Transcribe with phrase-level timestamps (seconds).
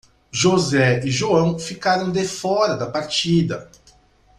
[0.31, 3.69] José e João ficaram de fora da partida.